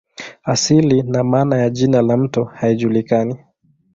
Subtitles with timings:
[0.43, 3.35] Asili na maana ya jina la mto haijulikani.